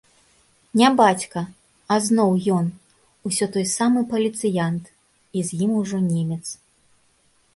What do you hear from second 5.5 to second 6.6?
з ім ужо немец.